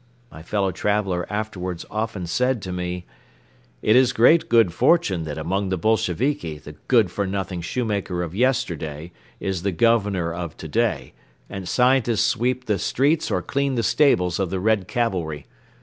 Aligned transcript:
My 0.31 0.41
fellow 0.41 0.71
traveler 0.71 1.27
afterwards 1.31 1.85
often 1.91 2.25
said 2.25 2.59
to 2.63 2.71
me: 2.73 3.05
"It 3.83 3.95
is 3.95 4.13
great 4.13 4.49
good 4.49 4.73
fortune 4.73 5.25
that 5.25 5.37
among 5.37 5.69
the 5.69 5.77
Bolsheviki 5.77 6.57
the 6.57 6.71
good 6.87 7.11
for 7.11 7.27
nothing 7.27 7.61
shoemaker 7.61 8.23
of 8.23 8.33
yesterday 8.33 9.11
is 9.39 9.61
the 9.61 9.71
Governor 9.71 10.33
of 10.33 10.57
today 10.57 11.13
and 11.51 11.69
scientists 11.69 12.23
sweep 12.25 12.65
the 12.65 12.79
streets 12.79 13.29
or 13.29 13.43
clean 13.43 13.75
the 13.75 13.83
stables 13.83 14.39
of 14.39 14.49
the 14.49 14.59
Red 14.59 14.87
cavalry. 14.87 15.45